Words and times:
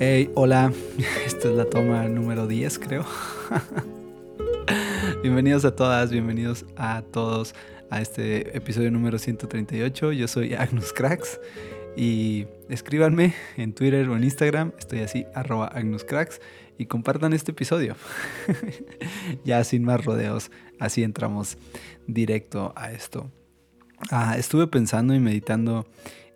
Hey, 0.00 0.30
hola, 0.36 0.72
esta 1.26 1.48
es 1.48 1.54
la 1.56 1.64
toma 1.64 2.06
número 2.06 2.46
10 2.46 2.78
creo. 2.78 3.04
bienvenidos 5.24 5.64
a 5.64 5.74
todas, 5.74 6.12
bienvenidos 6.12 6.64
a 6.76 7.02
todos 7.02 7.52
a 7.90 8.00
este 8.00 8.56
episodio 8.56 8.92
número 8.92 9.18
138. 9.18 10.12
Yo 10.12 10.28
soy 10.28 10.54
Agnus 10.54 10.92
Cracks 10.92 11.40
y 11.96 12.46
escríbanme 12.68 13.34
en 13.56 13.72
Twitter 13.72 14.08
o 14.08 14.16
en 14.16 14.22
Instagram, 14.22 14.72
estoy 14.78 15.00
así, 15.00 15.26
arroba 15.34 15.66
Agnus 15.66 16.04
Cracks 16.04 16.40
y 16.78 16.86
compartan 16.86 17.32
este 17.32 17.50
episodio. 17.50 17.96
ya 19.44 19.64
sin 19.64 19.82
más 19.82 20.04
rodeos, 20.04 20.52
así 20.78 21.02
entramos 21.02 21.58
directo 22.06 22.72
a 22.76 22.92
esto. 22.92 23.32
Ah, 24.12 24.36
estuve 24.38 24.68
pensando 24.68 25.12
y 25.12 25.18
meditando 25.18 25.88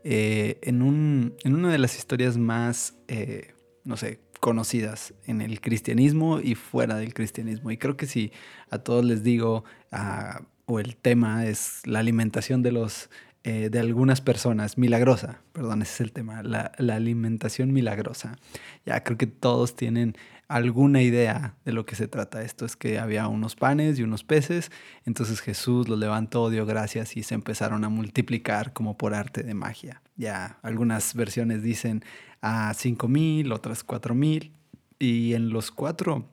eh, 0.04 0.58
en, 0.62 0.82
un, 0.82 1.34
en, 1.44 1.54
una 1.54 1.70
de 1.70 1.78
las 1.78 1.96
historias 1.96 2.36
más, 2.36 2.94
eh, 3.08 3.54
no 3.84 3.96
sé, 3.96 4.20
conocidas 4.40 5.14
en 5.26 5.40
el 5.40 5.60
cristianismo 5.60 6.40
y 6.40 6.54
fuera 6.54 6.96
del 6.96 7.14
cristianismo. 7.14 7.70
Y 7.70 7.76
creo 7.76 7.96
que 7.96 8.06
si 8.06 8.32
a 8.70 8.78
todos 8.78 9.04
les 9.04 9.22
digo, 9.22 9.64
ah, 9.92 10.42
o 10.66 10.80
el 10.80 10.96
tema 10.96 11.46
es 11.46 11.86
la 11.86 12.00
alimentación 12.00 12.62
de 12.62 12.72
los 12.72 13.10
eh, 13.44 13.70
de 13.70 13.80
algunas 13.80 14.20
personas, 14.20 14.78
milagrosa, 14.78 15.40
perdón, 15.52 15.82
ese 15.82 15.94
es 15.94 16.00
el 16.02 16.12
tema, 16.12 16.44
la, 16.44 16.70
la, 16.78 16.94
alimentación 16.94 17.72
milagrosa. 17.72 18.38
Ya 18.86 19.02
creo 19.02 19.18
que 19.18 19.26
todos 19.26 19.74
tienen 19.74 20.16
alguna 20.54 21.02
idea 21.02 21.56
de 21.64 21.72
lo 21.72 21.86
que 21.86 21.96
se 21.96 22.08
trata. 22.08 22.42
Esto 22.42 22.64
es 22.64 22.76
que 22.76 22.98
había 22.98 23.26
unos 23.28 23.56
panes 23.56 23.98
y 23.98 24.02
unos 24.02 24.24
peces, 24.24 24.70
entonces 25.04 25.40
Jesús 25.40 25.88
los 25.88 25.98
levantó, 25.98 26.50
dio 26.50 26.66
gracias 26.66 27.16
y 27.16 27.22
se 27.22 27.34
empezaron 27.34 27.84
a 27.84 27.88
multiplicar 27.88 28.72
como 28.72 28.96
por 28.96 29.14
arte 29.14 29.42
de 29.42 29.54
magia. 29.54 30.02
Ya 30.16 30.58
algunas 30.62 31.14
versiones 31.14 31.62
dicen 31.62 32.04
a 32.40 32.74
cinco 32.74 33.08
mil, 33.08 33.52
otras 33.52 33.82
cuatro 33.84 34.14
mil, 34.14 34.52
y 34.98 35.34
en 35.34 35.50
los 35.50 35.70
cuatro 35.70 36.28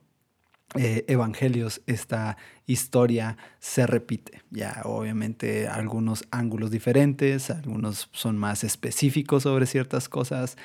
eh, 0.76 1.04
evangelios 1.08 1.82
esta 1.88 2.38
historia 2.68 3.38
se 3.60 3.88
repite. 3.88 4.44
Ya, 4.52 4.82
obviamente 4.86 5.68
algunos 5.68 6.26
ángulos 6.30 6.70
diferentes, 6.70 7.50
algunos 7.50 8.10
son 8.12 8.38
más 8.38 8.64
específicos 8.64 9.44
sobre 9.44 9.66
ciertas 9.66 10.08
cosas 10.08 10.58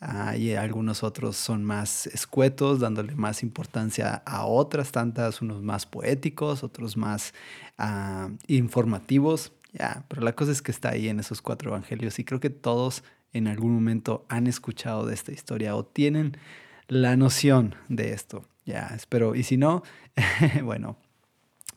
ah, 0.00 0.36
y 0.36 0.54
algunos 0.54 1.04
otros 1.04 1.36
son 1.36 1.62
más 1.62 2.08
escuetos, 2.08 2.80
dándole 2.80 3.14
más 3.14 3.44
importancia 3.44 4.22
a 4.26 4.46
otras 4.46 4.90
tantas, 4.90 5.40
unos 5.42 5.62
más 5.62 5.86
poéticos, 5.86 6.64
otros 6.64 6.96
más 6.96 7.32
ah, 7.78 8.30
informativos. 8.48 9.52
Ya, 9.72 10.04
pero 10.08 10.22
la 10.22 10.34
cosa 10.34 10.50
es 10.50 10.60
que 10.60 10.72
está 10.72 10.90
ahí 10.90 11.08
en 11.08 11.20
esos 11.20 11.40
cuatro 11.40 11.70
evangelios 11.70 12.18
y 12.18 12.24
creo 12.24 12.40
que 12.40 12.50
todos 12.50 13.04
en 13.32 13.46
algún 13.46 13.72
momento 13.72 14.26
han 14.28 14.48
escuchado 14.48 15.06
de 15.06 15.14
esta 15.14 15.32
historia 15.32 15.76
o 15.76 15.84
tienen 15.84 16.36
la 16.88 17.16
noción 17.16 17.76
de 17.88 18.12
esto. 18.12 18.44
Ya, 18.64 18.92
espero. 18.94 19.34
Y 19.34 19.42
si 19.42 19.56
no, 19.56 19.82
bueno, 20.62 20.98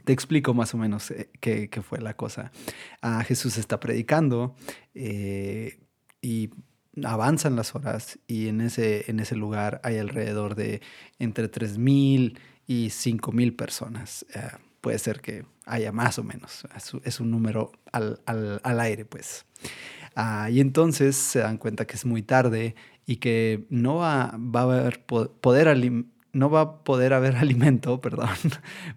te 0.04 0.14
explico 0.14 0.54
más 0.54 0.74
o 0.74 0.78
menos 0.78 1.12
eh, 1.12 1.30
qué, 1.40 1.70
fue 1.82 2.00
la 2.00 2.16
cosa. 2.16 2.52
Ah, 3.02 3.24
Jesús 3.24 3.58
está 3.58 3.80
predicando 3.80 4.56
eh, 4.94 5.80
y 6.22 6.52
avanzan 7.04 7.56
las 7.56 7.76
horas 7.76 8.20
y 8.28 8.48
en 8.48 8.62
ese, 8.62 9.10
en 9.10 9.20
ese 9.20 9.36
lugar 9.36 9.82
hay 9.84 9.98
alrededor 9.98 10.56
de 10.56 10.82
entre 11.20 11.52
3.000 11.52 12.38
y 12.68 12.88
5.000 12.88 13.56
personas. 13.56 14.26
Eh, 14.34 14.42
puede 14.80 15.00
ser 15.00 15.20
que 15.22 15.46
haya 15.66 15.92
más 15.92 16.20
o 16.20 16.24
menos. 16.24 16.68
Es, 17.04 17.20
un 17.20 17.32
número 17.32 17.72
al, 17.92 18.20
aire, 18.80 19.06
pues. 19.06 19.46
Ah, 20.16 20.50
y 20.52 20.60
entonces 20.60 21.16
se 21.16 21.40
dan 21.40 21.58
cuenta 21.58 21.86
que 21.86 21.96
es 21.96 22.06
muy 22.06 22.22
tarde 22.22 22.76
y 23.08 23.18
que 23.18 23.66
no 23.70 23.96
va, 23.96 24.38
va 24.38 24.62
a 24.62 24.64
haber 24.64 25.04
poder 25.06 25.68
no 26.36 26.50
va 26.50 26.62
a 26.62 26.84
poder 26.84 27.14
haber 27.14 27.36
alimento, 27.38 28.00
perdón, 28.02 28.30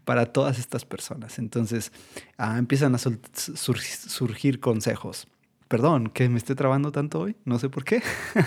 para 0.04 0.26
todas 0.26 0.58
estas 0.58 0.84
personas. 0.84 1.38
Entonces 1.38 1.92
ah, 2.36 2.58
empiezan 2.58 2.94
a 2.94 2.98
surgir 2.98 4.60
consejos. 4.60 5.28
Perdón, 5.68 6.08
que 6.08 6.28
me 6.28 6.38
esté 6.38 6.54
trabando 6.54 6.92
tanto 6.92 7.20
hoy, 7.20 7.36
no 7.44 7.58
sé 7.58 7.70
por 7.70 7.84
qué. 7.84 8.02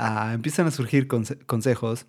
Ah, 0.00 0.30
empiezan 0.32 0.64
a 0.68 0.70
surgir 0.70 1.08
consejos 1.08 2.06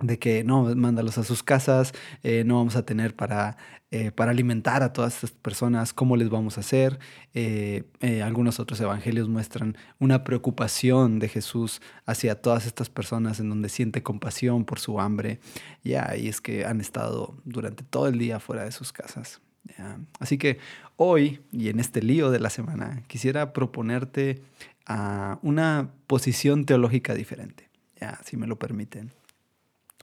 de 0.00 0.18
que 0.18 0.44
no, 0.44 0.74
mándalos 0.74 1.18
a 1.18 1.24
sus 1.24 1.42
casas, 1.42 1.92
eh, 2.22 2.44
no 2.44 2.56
vamos 2.56 2.76
a 2.76 2.84
tener 2.84 3.14
para, 3.14 3.56
eh, 3.90 4.10
para 4.12 4.30
alimentar 4.30 4.82
a 4.82 4.92
todas 4.92 5.14
estas 5.14 5.30
personas, 5.32 5.92
cómo 5.92 6.16
les 6.16 6.28
vamos 6.28 6.56
a 6.56 6.60
hacer. 6.60 6.98
Eh, 7.34 7.84
algunos 8.24 8.60
otros 8.60 8.80
evangelios 8.80 9.28
muestran 9.28 9.76
una 9.98 10.24
preocupación 10.24 11.18
de 11.18 11.28
Jesús 11.28 11.80
hacia 12.06 12.40
todas 12.40 12.66
estas 12.66 12.90
personas 12.90 13.40
en 13.40 13.48
donde 13.48 13.68
siente 13.68 14.02
compasión 14.02 14.64
por 14.64 14.78
su 14.78 15.00
hambre. 15.00 15.40
Ya, 15.82 16.14
y 16.16 16.28
es 16.28 16.40
que 16.40 16.64
han 16.64 16.80
estado 16.80 17.36
durante 17.44 17.84
todo 17.84 18.08
el 18.08 18.18
día 18.18 18.40
fuera 18.40 18.64
de 18.64 18.72
sus 18.72 18.92
casas. 18.92 19.40
Así 20.18 20.38
que 20.38 20.58
hoy, 20.96 21.40
y 21.52 21.68
en 21.68 21.78
este 21.78 22.02
lío 22.02 22.30
de 22.30 22.40
la 22.40 22.50
semana, 22.50 23.02
quisiera 23.06 23.52
proponerte 23.52 24.42
ah, 24.86 25.38
una 25.42 25.90
posición 26.06 26.64
teológica 26.64 27.14
diferente, 27.14 27.68
ya, 28.00 28.18
si 28.24 28.36
me 28.36 28.46
lo 28.46 28.58
permiten. 28.58 29.12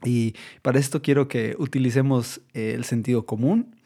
Y 0.06 0.34
para 0.62 0.78
esto 0.78 1.02
quiero 1.02 1.28
que 1.28 1.56
utilicemos 1.58 2.40
eh, 2.54 2.72
el 2.74 2.84
sentido 2.84 3.26
común 3.26 3.76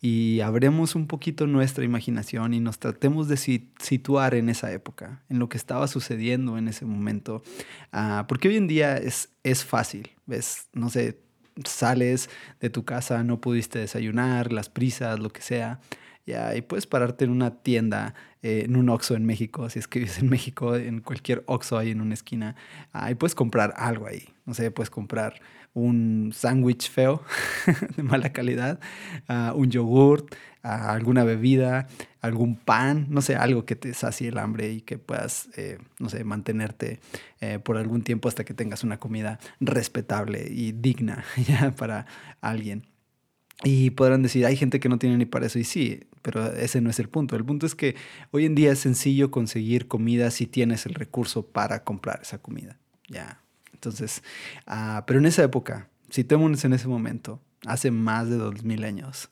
y 0.00 0.40
abremos 0.40 0.94
un 0.94 1.06
poquito 1.06 1.46
nuestra 1.46 1.84
imaginación 1.84 2.54
y 2.54 2.60
nos 2.60 2.78
tratemos 2.78 3.28
de 3.28 3.36
situar 3.36 4.34
en 4.34 4.48
esa 4.48 4.72
época, 4.72 5.22
en 5.28 5.38
lo 5.38 5.48
que 5.48 5.56
estaba 5.56 5.88
sucediendo 5.88 6.56
en 6.56 6.68
ese 6.68 6.84
momento. 6.84 7.42
Ah, 7.90 8.26
porque 8.28 8.48
hoy 8.48 8.56
en 8.56 8.68
día 8.68 8.96
es, 8.96 9.30
es 9.42 9.64
fácil, 9.64 10.10
¿ves? 10.26 10.68
No 10.72 10.88
sé, 10.88 11.18
sales 11.64 12.30
de 12.60 12.70
tu 12.70 12.84
casa, 12.84 13.24
no 13.24 13.40
pudiste 13.40 13.80
desayunar, 13.80 14.52
las 14.52 14.68
prisas, 14.68 15.18
lo 15.18 15.30
que 15.30 15.42
sea. 15.42 15.80
Ya, 16.26 16.54
y 16.54 16.60
puedes 16.60 16.86
pararte 16.86 17.24
en 17.24 17.30
una 17.30 17.62
tienda, 17.62 18.14
eh, 18.42 18.64
en 18.66 18.76
un 18.76 18.90
Oxxo 18.90 19.16
en 19.16 19.24
México, 19.24 19.70
si 19.70 19.78
es 19.78 19.88
que 19.88 20.00
vives 20.00 20.18
en 20.18 20.28
México, 20.28 20.76
en 20.76 21.00
cualquier 21.00 21.42
Oxxo 21.46 21.78
ahí 21.78 21.90
en 21.90 22.02
una 22.02 22.12
esquina, 22.12 22.54
ah, 22.92 23.10
y 23.10 23.14
puedes 23.14 23.34
comprar 23.34 23.72
algo 23.78 24.06
ahí. 24.06 24.28
No 24.44 24.52
sé, 24.52 24.70
puedes 24.70 24.90
comprar 24.90 25.40
un 25.74 26.32
sándwich 26.34 26.90
feo 26.90 27.22
de 27.96 28.02
mala 28.02 28.32
calidad, 28.32 28.80
un 29.54 29.70
yogurt, 29.70 30.34
alguna 30.62 31.24
bebida, 31.24 31.86
algún 32.20 32.56
pan, 32.56 33.06
no 33.08 33.22
sé, 33.22 33.36
algo 33.36 33.64
que 33.64 33.76
te 33.76 33.94
sacie 33.94 34.28
el 34.28 34.38
hambre 34.38 34.70
y 34.72 34.80
que 34.80 34.98
puedas, 34.98 35.48
eh, 35.56 35.78
no 35.98 36.08
sé, 36.08 36.24
mantenerte 36.24 37.00
eh, 37.40 37.58
por 37.58 37.76
algún 37.76 38.02
tiempo 38.02 38.28
hasta 38.28 38.44
que 38.44 38.54
tengas 38.54 38.84
una 38.84 38.98
comida 38.98 39.38
respetable 39.60 40.46
y 40.50 40.72
digna 40.72 41.24
para 41.76 42.06
alguien. 42.40 42.86
Y 43.64 43.90
podrán 43.90 44.22
decir, 44.22 44.46
hay 44.46 44.56
gente 44.56 44.78
que 44.78 44.88
no 44.88 44.98
tiene 44.98 45.16
ni 45.16 45.26
para 45.26 45.46
eso. 45.46 45.58
Y 45.58 45.64
sí, 45.64 46.06
pero 46.22 46.52
ese 46.52 46.80
no 46.80 46.90
es 46.90 47.00
el 47.00 47.08
punto. 47.08 47.34
El 47.34 47.44
punto 47.44 47.66
es 47.66 47.74
que 47.74 47.96
hoy 48.30 48.44
en 48.44 48.54
día 48.54 48.70
es 48.70 48.78
sencillo 48.78 49.32
conseguir 49.32 49.88
comida 49.88 50.30
si 50.30 50.46
tienes 50.46 50.86
el 50.86 50.94
recurso 50.94 51.46
para 51.46 51.82
comprar 51.82 52.20
esa 52.22 52.38
comida. 52.38 52.78
Ya, 53.08 53.42
entonces, 53.78 54.22
uh, 54.66 55.02
pero 55.06 55.20
en 55.20 55.26
esa 55.26 55.44
época, 55.44 55.88
situémonos 56.10 56.64
en 56.64 56.72
ese 56.72 56.88
momento, 56.88 57.40
hace 57.64 57.92
más 57.92 58.28
de 58.28 58.36
dos 58.36 58.64
mil 58.64 58.82
años, 58.82 59.30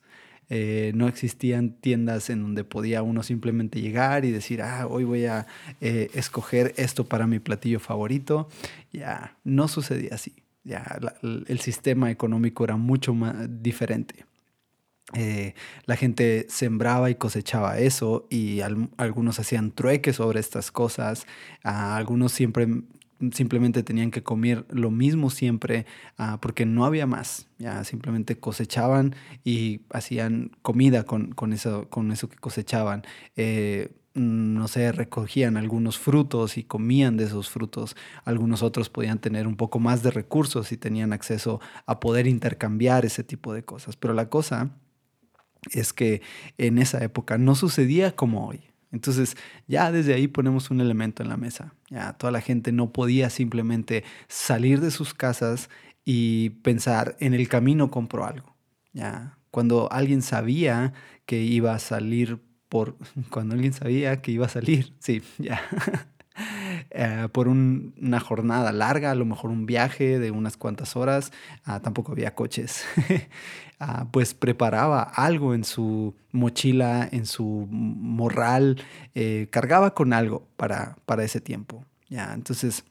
eh, 0.49 0.93
no 0.95 1.09
existían 1.09 1.71
tiendas 1.71 2.31
en 2.31 2.43
donde 2.43 2.63
podía 2.63 3.03
uno 3.03 3.25
simplemente 3.25 3.81
llegar 3.81 4.25
y 4.25 4.31
decir, 4.31 4.63
ah, 4.63 4.87
hoy 4.87 5.03
voy 5.03 5.27
a 5.27 5.47
eh, 5.81 6.09
escoger 6.15 6.73
esto 6.77 7.05
para 7.05 7.27
mi 7.27 7.41
platillo 7.41 7.81
favorito. 7.81 8.49
Ya, 8.93 9.37
no 9.43 9.67
sucedía 9.67 10.15
así. 10.15 10.35
Ya, 10.63 10.99
el 11.23 11.61
sistema 11.61 12.11
económico 12.11 12.65
era 12.65 12.77
mucho 12.77 13.15
más 13.15 13.35
diferente. 13.63 14.27
Eh, 15.15 15.55
la 15.85 15.95
gente 15.95 16.47
sembraba 16.49 17.11
y 17.11 17.15
cosechaba 17.15 17.79
eso 17.79 18.27
y 18.29 18.61
algunos 18.97 19.39
hacían 19.39 19.71
trueques 19.71 20.17
sobre 20.17 20.41
estas 20.41 20.73
cosas, 20.73 21.27
algunos 21.63 22.33
siempre 22.33 22.67
simplemente 23.33 23.83
tenían 23.83 24.11
que 24.11 24.23
comer 24.23 24.67
lo 24.71 24.91
mismo 24.91 25.31
siempre 25.31 25.87
ah, 26.19 26.39
porque 26.41 26.67
no 26.67 26.85
había 26.85 27.07
más. 27.07 27.49
Ya 27.59 27.85
simplemente 27.85 28.39
cosechaban 28.39 29.15
y 29.45 29.81
hacían 29.91 30.53
comida 30.63 31.05
con, 31.05 31.35
eso, 31.53 31.89
con 31.89 32.13
eso 32.13 32.29
que 32.29 32.37
cosechaban. 32.37 33.03
Eh, 33.37 33.91
no 34.15 34.67
sé, 34.67 34.93
recogían 34.93 35.57
algunos 35.59 35.99
frutos 35.99 36.57
y 36.57 36.65
comían 36.65 37.17
de 37.17 37.25
esos 37.25 37.51
frutos. 37.51 37.97
Algunos 38.25 38.63
otros 38.63 38.89
podían 38.89 39.19
tener 39.19 39.47
un 39.47 39.57
poco 39.57 39.79
más 39.79 40.03
de 40.03 40.11
recursos 40.11 40.73
y 40.73 40.77
tenían 40.77 41.13
acceso 41.13 41.61
a 41.85 42.01
poder 42.01 42.27
intercambiar 42.27 43.05
ese 43.05 43.25
tipo 43.25 43.53
de 43.53 43.65
cosas. 43.65 43.97
Pero 43.97 44.15
la 44.15 44.31
cosa 44.31 44.71
es 45.71 45.93
que 45.93 46.23
en 46.57 46.79
esa 46.79 47.03
época 47.05 47.37
no 47.37 47.55
sucedía 47.55 48.17
como 48.17 48.49
hoy. 48.49 48.61
Entonces 48.93 49.37
ya 49.67 49.93
desde 49.93 50.15
ahí 50.15 50.29
ponemos 50.29 50.71
un 50.71 50.81
elemento 50.81 51.23
en 51.23 51.29
la 51.29 51.37
mesa. 51.37 51.75
Ya 51.91 52.13
toda 52.15 52.31
la 52.31 52.41
gente 52.41 52.73
no 52.73 52.93
podía 52.93 53.31
simplemente 53.31 54.05
salir 54.29 54.81
de 54.81 54.91
sus 54.91 55.15
casas 55.15 55.69
y 56.05 56.51
pensar 56.51 57.17
en 57.21 57.35
el 57.35 57.49
camino 57.49 57.91
compro 57.91 58.25
algo. 58.25 58.55
Ya 58.93 59.37
cuando 59.57 59.91
alguien 59.91 60.21
sabía 60.21 60.93
que 61.25 61.43
iba 61.43 61.75
a 61.75 61.79
salir 61.79 62.43
por 62.69 62.99
cuando 63.31 63.55
alguien 63.55 63.73
sabía 63.73 64.21
que 64.21 64.31
iba 64.31 64.45
a 64.45 64.51
salir, 64.51 64.93
sí, 64.99 65.23
ya. 65.39 65.63
Eh, 66.91 67.29
por 67.33 67.49
una 67.49 68.21
jornada 68.21 68.73
larga, 68.73 69.11
a 69.11 69.15
lo 69.15 69.25
mejor 69.25 69.51
un 69.51 69.67
viaje 69.67 70.19
de 70.19 70.31
unas 70.31 70.57
cuantas 70.57 70.97
horas, 70.97 71.33
ah, 71.65 71.81
tampoco 71.81 72.13
había 72.13 72.35
coches, 72.35 72.85
ah, 73.81 74.07
pues 74.11 74.35
preparaba 74.35 75.03
algo 75.03 75.55
en 75.55 75.65
su 75.65 76.15
mochila, 76.33 77.09
en 77.11 77.27
su 77.27 77.67
morral, 77.71 78.83
eh, 79.15 79.49
cargaba 79.51 79.95
con 79.95 80.13
algo 80.13 80.47
para, 80.57 80.97
para 81.07 81.25
ese 81.25 81.41
tiempo. 81.41 81.85
¿ya? 82.09 82.33
Entonces, 82.35 82.85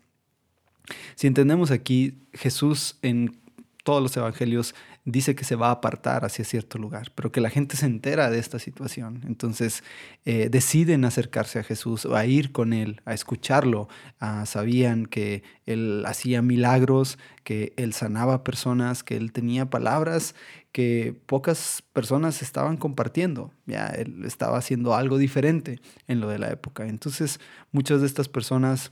si 1.15 1.27
entendemos 1.27 1.71
aquí, 1.71 2.19
Jesús 2.33 2.98
en 3.01 3.38
todos 3.83 4.01
los 4.01 4.18
evangelios 4.18 4.75
dice 5.06 5.36
que 5.36 5.46
se 5.46 5.56
va 5.56 5.68
a 5.68 5.72
apartar 5.72 6.25
hacia 6.25 6.44
cierto 6.44 6.80
lugar, 6.80 7.12
pero 7.13 7.31
que 7.31 7.40
la 7.40 7.52
gente 7.52 7.78
se 7.78 7.86
entera 7.86 8.31
de 8.31 8.40
esta 8.40 8.57
situación. 8.57 9.22
Entonces 9.28 9.84
eh, 10.25 10.50
deciden 10.50 11.06
acercarse 11.06 11.60
a 11.60 11.63
Jesús, 11.63 12.07
a 12.07 12.25
ir 12.25 12.52
con 12.52 12.74
él, 12.74 13.02
a 13.06 13.13
escucharlo. 13.13 13.88
Ah, 14.19 14.46
sabían 14.48 15.06
que 15.06 15.44
él 15.68 16.04
hacía 16.07 16.42
milagros, 16.42 17.19
que 17.44 17.74
él 17.78 17.94
sanaba 17.94 18.44
personas, 18.44 19.04
que 19.04 19.16
él 19.16 19.31
tenía 19.31 19.69
palabras 19.69 20.34
que 20.72 21.16
pocas 21.28 21.84
personas 21.94 22.42
estaban 22.42 22.75
compartiendo. 22.75 23.54
Ya 23.68 23.88
él 23.88 24.25
estaba 24.25 24.58
haciendo 24.58 24.96
algo 24.96 25.19
diferente 25.19 25.80
en 26.08 26.19
lo 26.19 26.30
de 26.30 26.40
la 26.40 26.50
época. 26.50 26.88
Entonces 26.88 27.40
muchas 27.72 28.01
de 28.01 28.08
estas 28.08 28.28
personas 28.28 28.92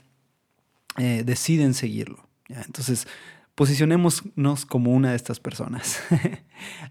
eh, 0.97 1.23
deciden 1.25 1.73
seguirlo. 1.73 2.27
Entonces 2.47 3.07
posicionémonos 3.55 4.65
como 4.65 4.93
una 4.93 5.11
de 5.11 5.15
estas 5.15 5.39
personas. 5.39 6.01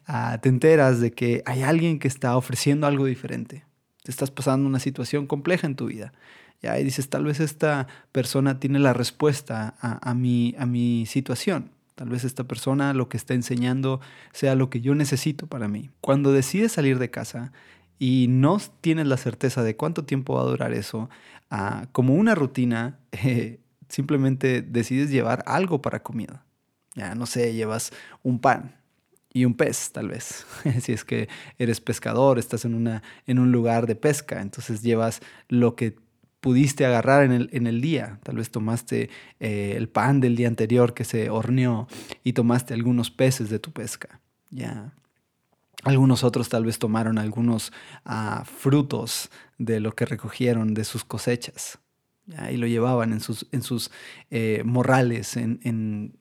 Ah, 0.05 0.39
te 0.43 0.51
enteras 0.51 1.01
de 1.01 1.13
que 1.13 1.43
hay 1.47 1.63
alguien 1.63 1.99
que 1.99 2.09
está 2.09 2.37
ofreciendo 2.37 2.87
algo 2.87 3.07
diferente. 3.07 3.65
Te 4.03 4.11
estás 4.11 4.31
pasando 4.31 4.69
una 4.69 4.81
situación 4.81 5.27
compleja 5.27 5.67
en 5.67 5.77
tu 5.77 5.87
vida. 5.87 6.13
¿ya? 6.61 6.79
Y 6.79 6.85
dices, 6.85 7.09
tal 7.09 7.25
vez 7.25 7.41
esta 7.41 7.87
persona 8.11 8.61
tiene 8.61 8.81
la 8.81 8.93
respuesta 8.93 9.77
a, 9.81 10.13
mi, 10.13 10.55
a 10.59 10.67
mi 10.67 11.07
situación. 11.07 11.71
Tal 11.95 12.11
vez 12.11 12.25
esta 12.25 12.45
persona 12.45 12.93
lo 12.93 13.09
que 13.09 13.17
está 13.17 13.33
enseñando 13.33 14.01
sea 14.33 14.55
lo 14.55 14.69
que 14.69 14.83
yo 14.83 14.95
necesito 14.95 15.47
para 15.47 15.69
mí. 15.69 15.89
Cuando 16.03 16.33
decides 16.33 16.73
salir 16.73 16.99
de 16.99 17.11
casa 17.11 17.53
y 17.99 18.27
no 18.29 18.59
tienes 18.81 19.07
la 19.07 19.17
certeza 19.17 19.63
de 19.63 19.77
cuánto 19.77 20.05
tiempo 20.05 20.35
va 20.35 20.43
a 20.43 20.47
durar 20.47 20.73
eso, 20.75 21.09
ah, 21.51 21.87
como 21.93 22.15
una 22.15 22.35
rutina, 22.35 22.99
eh, 23.13 23.61
simplemente 23.89 24.63
decides 24.63 25.11
llevar 25.11 25.45
algo 25.47 25.81
para 25.81 26.03
comida. 26.03 26.45
Ya 26.95 27.15
no 27.15 27.27
sé, 27.27 27.55
llevas 27.55 27.93
un 28.23 28.39
pan 28.39 28.77
y 29.33 29.45
un 29.45 29.55
pez, 29.55 29.93
tal 29.93 30.09
vez. 30.09 30.47
si 30.81 30.93
es 30.93 31.05
que 31.05 31.29
eres 31.59 31.81
pescador, 31.81 32.39
estás 32.39 32.65
en, 32.65 32.75
una, 32.75 33.03
en 33.27 33.39
un 33.39 33.53
lugar 33.53 33.87
de 33.87 33.97
pesca, 33.97 34.41
entonces 34.41 34.83
llevas 34.83 35.21
lo 35.49 35.75
que 35.75 35.97
pudiste 36.41 36.85
agarrar 36.85 37.23
en 37.23 37.33
el, 37.33 37.51
en 37.53 37.67
el 37.67 37.81
día. 37.81 38.19
Tal 38.25 38.37
vez 38.37 38.51
tomaste 38.51 39.11
eh, 39.41 39.75
el 39.77 39.89
pan 39.89 40.21
del 40.21 40.37
día 40.37 40.49
anterior 40.49 40.93
que 40.93 41.05
se 41.05 41.31
horneó 41.31 41.89
y 42.25 42.33
tomaste 42.33 42.75
algunos 42.75 43.11
peces 43.11 43.49
de 43.49 43.59
tu 43.59 43.73
pesca. 43.73 44.21
Ya. 44.51 44.93
Algunos 45.85 46.25
otros 46.25 46.49
tal 46.49 46.65
vez 46.65 46.79
tomaron 46.79 47.19
algunos 47.19 47.73
ah, 48.05 48.45
frutos 48.45 49.31
de 49.57 49.81
lo 49.81 49.95
que 49.95 50.05
recogieron 50.05 50.75
de 50.75 50.85
sus 50.85 51.05
cosechas 51.05 51.79
y 52.51 52.57
lo 52.57 52.67
llevaban 52.67 53.13
en 53.13 53.21
sus, 53.21 53.47
en 53.51 53.63
sus 53.63 53.91
eh, 54.31 54.63
morrales, 54.65 55.37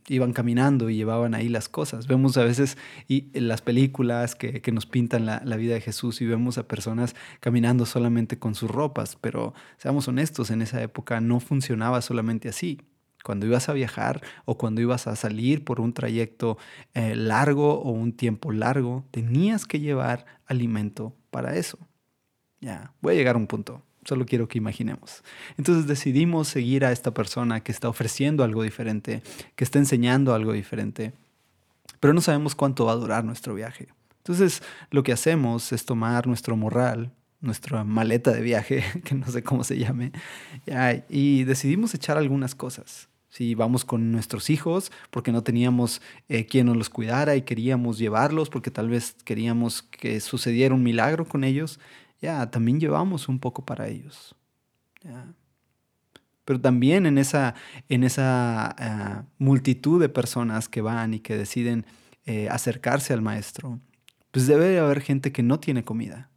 iban 0.07 0.33
caminando 0.33 0.89
y 0.89 0.95
llevaban 0.95 1.35
ahí 1.35 1.47
las 1.47 1.69
cosas. 1.69 2.07
Vemos 2.07 2.37
a 2.37 2.43
veces 2.43 2.77
y 3.07 3.29
en 3.33 3.47
las 3.47 3.61
películas 3.61 4.35
que, 4.35 4.61
nos 4.71 4.85
pintan 4.85 5.25
la, 5.25 5.39
vida 5.57 5.75
de 5.75 5.81
Jesús 5.81 6.21
y 6.21 6.25
vemos 6.25 6.57
a 6.57 6.67
personas 6.67 7.15
caminando 7.39 7.85
solamente 7.85 8.39
con 8.39 8.55
sus 8.55 8.71
ropas, 8.71 9.17
pero 9.21 9.53
seamos 9.77 10.07
honestos, 10.07 10.49
en 10.49 10.61
esa 10.61 10.81
época 10.81 11.21
no 11.21 11.39
funcionaba 11.39 12.01
solamente 12.01 12.49
así. 12.49 12.81
Cuando 13.23 13.45
ibas 13.45 13.69
a 13.69 13.73
viajar 13.73 14.21
o 14.45 14.57
cuando 14.57 14.81
ibas 14.81 15.05
a 15.05 15.15
salir 15.15 15.63
por 15.63 15.79
un 15.79 15.93
trayecto 15.93 16.57
eh, 16.95 17.15
largo 17.15 17.79
o 17.79 17.91
un 17.91 18.13
tiempo 18.13 18.51
largo, 18.51 19.05
tenías 19.11 19.67
que 19.67 19.79
llevar 19.79 20.25
alimento 20.47 21.15
para 21.29 21.55
eso. 21.55 21.77
Ya, 22.59 22.93
voy 23.01 23.13
a 23.13 23.17
llegar 23.17 23.35
a 23.35 23.37
un 23.37 23.45
punto. 23.45 23.83
Solo 24.05 24.25
quiero 24.25 24.47
que 24.47 24.57
imaginemos. 24.57 25.23
Entonces 25.57 25.85
decidimos 25.85 26.47
seguir 26.47 26.85
a 26.85 26.91
esta 26.91 27.13
persona 27.13 27.61
que 27.61 27.71
está 27.71 27.87
ofreciendo 27.87 28.43
algo 28.43 28.63
diferente, 28.63 29.21
que 29.55 29.63
está 29.63 29.77
enseñando 29.77 30.33
algo 30.33 30.53
diferente, 30.53 31.13
pero 31.99 32.13
no 32.13 32.21
sabemos 32.21 32.55
cuánto 32.55 32.85
va 32.85 32.93
a 32.93 32.95
durar 32.95 33.23
nuestro 33.23 33.53
viaje. 33.53 33.89
Entonces 34.17 34.63
lo 34.89 35.03
que 35.03 35.13
hacemos 35.13 35.71
es 35.71 35.85
tomar 35.85 36.27
nuestro 36.27 36.57
morral, 36.57 37.11
nuestra 37.41 37.83
maleta 37.83 38.31
de 38.31 38.41
viaje, 38.41 38.83
que 39.03 39.15
no 39.15 39.27
sé 39.27 39.43
cómo 39.43 39.63
se 39.63 39.77
llame, 39.77 40.11
y 41.09 41.43
decidimos 41.43 41.93
echar 41.93 42.17
algunas 42.17 42.55
cosas. 42.55 43.07
Si 43.29 43.55
vamos 43.55 43.85
con 43.85 44.11
nuestros 44.11 44.49
hijos 44.49 44.91
porque 45.09 45.31
no 45.31 45.41
teníamos 45.41 46.01
eh, 46.27 46.45
quien 46.45 46.65
nos 46.65 46.75
los 46.75 46.89
cuidara 46.89 47.37
y 47.37 47.43
queríamos 47.43 47.97
llevarlos 47.97 48.49
porque 48.49 48.71
tal 48.71 48.89
vez 48.89 49.15
queríamos 49.23 49.83
que 49.83 50.19
sucediera 50.19 50.75
un 50.75 50.83
milagro 50.83 51.23
con 51.25 51.45
ellos, 51.45 51.79
ya, 52.21 52.49
también 52.51 52.79
llevamos 52.79 53.27
un 53.27 53.39
poco 53.39 53.65
para 53.65 53.87
ellos. 53.87 54.35
Pero 56.45 56.61
también 56.61 57.05
en 57.05 57.17
esa, 57.17 57.55
en 57.89 58.03
esa 58.03 58.75
ah, 58.77 59.25
multitud 59.39 59.99
de 59.99 60.09
personas 60.09 60.69
que 60.69 60.81
van 60.81 61.13
y 61.13 61.19
que 61.19 61.37
deciden 61.37 61.85
eh, 62.25 62.47
acercarse 62.49 63.13
al 63.13 63.21
maestro, 63.21 63.79
pues 64.31 64.47
debe 64.47 64.77
haber 64.79 65.01
gente 65.01 65.31
que 65.31 65.43
no 65.43 65.59
tiene 65.59 65.83
comida, 65.83 66.29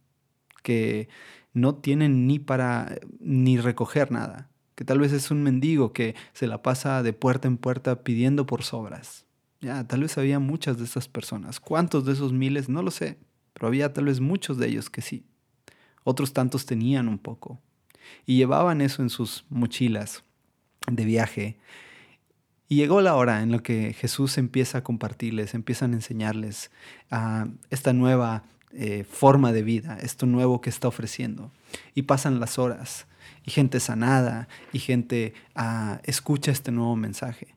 que 0.63 1.09
no 1.53 1.75
tiene 1.75 2.09
ni 2.09 2.39
para 2.39 2.97
ni 3.19 3.57
recoger 3.57 4.11
nada, 4.11 4.49
que 4.73 4.83
tal 4.83 4.99
vez 4.99 5.13
es 5.13 5.31
un 5.31 5.43
mendigo 5.43 5.93
que 5.93 6.15
se 6.33 6.47
la 6.47 6.61
pasa 6.63 7.03
de 7.03 7.13
puerta 7.13 7.47
en 7.47 7.57
puerta 7.57 8.03
pidiendo 8.03 8.45
por 8.45 8.63
sobras. 8.63 9.25
Ya, 9.61 9.87
tal 9.87 10.01
vez 10.01 10.17
había 10.17 10.39
muchas 10.39 10.77
de 10.77 10.83
esas 10.83 11.07
personas. 11.07 11.59
¿Cuántos 11.59 12.05
de 12.05 12.13
esos 12.13 12.33
miles? 12.33 12.67
No 12.69 12.83
lo 12.83 12.91
sé, 12.91 13.17
pero 13.53 13.67
había 13.67 13.93
tal 13.93 14.05
vez 14.05 14.19
muchos 14.19 14.57
de 14.57 14.67
ellos 14.67 14.89
que 14.89 15.01
sí. 15.01 15.25
Otros 16.05 16.33
tantos 16.33 16.65
tenían 16.65 17.09
un 17.09 17.17
poco. 17.17 17.59
Y 18.25 18.37
llevaban 18.37 18.79
eso 18.79 19.01
en 19.01 19.09
sus 19.09 19.43
mochilas 19.49 20.23
de 20.87 21.03
viaje. 21.03 21.57
Y 22.69 22.77
llegó 22.77 23.01
la 23.01 23.15
hora 23.15 23.41
en 23.41 23.51
la 23.51 23.59
que 23.59 23.93
Jesús 23.93 24.37
empieza 24.37 24.77
a 24.77 24.83
compartirles, 24.83 25.55
empiezan 25.55 25.91
a 25.91 25.95
enseñarles 25.95 26.71
a 27.09 27.47
esta 27.71 27.91
nueva 27.91 28.43
eh, 28.71 29.03
forma 29.03 29.51
de 29.51 29.63
vida, 29.63 29.97
esto 30.01 30.27
nuevo 30.27 30.61
que 30.61 30.69
está 30.69 30.87
ofreciendo. 30.87 31.51
Y 31.95 32.03
pasan 32.03 32.39
las 32.39 32.59
horas, 32.59 33.07
y 33.43 33.51
gente 33.51 33.79
sanada, 33.79 34.47
y 34.73 34.79
gente 34.79 35.33
ah, 35.55 36.01
escucha 36.03 36.51
este 36.51 36.71
nuevo 36.71 36.95
mensaje. 36.95 37.55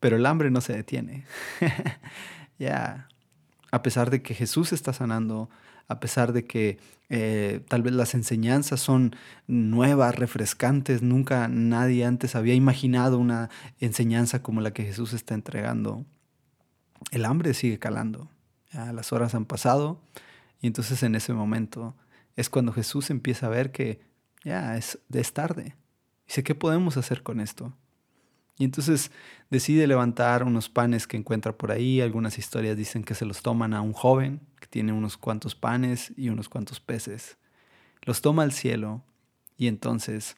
Pero 0.00 0.16
el 0.16 0.24
hambre 0.24 0.50
no 0.50 0.62
se 0.62 0.74
detiene. 0.74 1.26
ya, 2.58 3.08
a 3.70 3.82
pesar 3.82 4.10
de 4.10 4.22
que 4.22 4.34
Jesús 4.34 4.72
está 4.72 4.94
sanando, 4.94 5.50
a 5.88 6.00
pesar 6.00 6.32
de 6.32 6.46
que 6.46 6.78
eh, 7.14 7.60
tal 7.68 7.82
vez 7.82 7.92
las 7.92 8.14
enseñanzas 8.14 8.80
son 8.80 9.14
nuevas, 9.46 10.14
refrescantes, 10.14 11.02
nunca 11.02 11.46
nadie 11.46 12.06
antes 12.06 12.34
había 12.34 12.54
imaginado 12.54 13.18
una 13.18 13.50
enseñanza 13.80 14.42
como 14.42 14.62
la 14.62 14.72
que 14.72 14.84
Jesús 14.84 15.12
está 15.12 15.34
entregando. 15.34 16.06
El 17.10 17.26
hambre 17.26 17.52
sigue 17.52 17.78
calando, 17.78 18.30
las 18.72 19.12
horas 19.12 19.34
han 19.34 19.44
pasado 19.44 20.00
y 20.62 20.68
entonces 20.68 21.02
en 21.02 21.14
ese 21.14 21.34
momento 21.34 21.94
es 22.34 22.48
cuando 22.48 22.72
Jesús 22.72 23.10
empieza 23.10 23.44
a 23.44 23.50
ver 23.50 23.72
que 23.72 24.00
ya 24.42 24.78
es, 24.78 24.98
es 25.12 25.34
tarde. 25.34 25.76
Dice, 26.26 26.42
¿qué 26.42 26.54
podemos 26.54 26.96
hacer 26.96 27.22
con 27.22 27.40
esto? 27.40 27.76
Y 28.58 28.64
entonces 28.64 29.10
decide 29.50 29.86
levantar 29.86 30.44
unos 30.44 30.68
panes 30.68 31.06
que 31.06 31.16
encuentra 31.16 31.56
por 31.56 31.72
ahí. 31.72 32.00
Algunas 32.00 32.38
historias 32.38 32.76
dicen 32.76 33.04
que 33.04 33.14
se 33.14 33.24
los 33.24 33.42
toman 33.42 33.74
a 33.74 33.80
un 33.80 33.92
joven 33.92 34.40
que 34.60 34.66
tiene 34.66 34.92
unos 34.92 35.16
cuantos 35.16 35.54
panes 35.54 36.12
y 36.16 36.28
unos 36.28 36.48
cuantos 36.48 36.80
peces. 36.80 37.38
Los 38.02 38.20
toma 38.20 38.42
al 38.42 38.52
cielo 38.52 39.02
y 39.56 39.68
entonces 39.68 40.36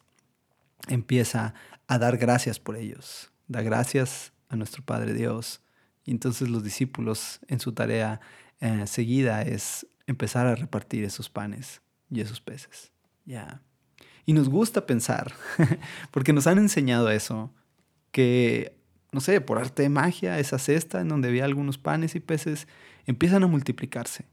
empieza 0.88 1.54
a 1.86 1.98
dar 1.98 2.16
gracias 2.16 2.58
por 2.58 2.76
ellos. 2.76 3.30
Da 3.48 3.62
gracias 3.62 4.32
a 4.48 4.56
nuestro 4.56 4.82
Padre 4.82 5.14
Dios. 5.14 5.60
Y 6.04 6.10
entonces 6.10 6.48
los 6.48 6.62
discípulos 6.62 7.40
en 7.48 7.60
su 7.60 7.72
tarea 7.72 8.20
eh, 8.60 8.86
seguida 8.86 9.42
es 9.42 9.86
empezar 10.06 10.46
a 10.46 10.54
repartir 10.54 11.04
esos 11.04 11.28
panes 11.28 11.82
y 12.10 12.20
esos 12.20 12.40
peces. 12.40 12.92
Ya. 13.24 13.62
Y 14.26 14.32
nos 14.32 14.48
gusta 14.48 14.86
pensar, 14.86 15.34
porque 16.10 16.32
nos 16.32 16.46
han 16.46 16.58
enseñado 16.58 17.10
eso, 17.10 17.52
que, 18.14 18.76
no 19.10 19.20
sé, 19.20 19.40
por 19.40 19.58
arte 19.58 19.82
de 19.82 19.88
magia, 19.88 20.38
esa 20.38 20.60
cesta 20.60 21.00
en 21.00 21.08
donde 21.08 21.26
había 21.26 21.44
algunos 21.44 21.78
panes 21.78 22.14
y 22.14 22.20
peces, 22.20 22.68
empiezan 23.06 23.42
a 23.42 23.48
multiplicarse. 23.48 24.24